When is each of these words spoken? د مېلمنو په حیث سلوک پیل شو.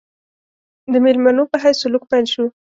د 0.91 0.93
مېلمنو 1.05 1.43
په 1.51 1.57
حیث 1.63 1.77
سلوک 1.81 2.03
پیل 2.11 2.25
شو. 2.33 2.45